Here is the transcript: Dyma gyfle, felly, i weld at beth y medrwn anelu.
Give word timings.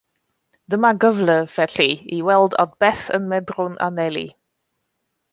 Dyma 0.73 0.89
gyfle, 1.03 1.35
felly, 1.57 1.87
i 2.17 2.21
weld 2.29 2.55
at 2.63 2.73
beth 2.85 3.03
y 3.17 3.19
medrwn 3.27 3.77
anelu. 3.89 4.25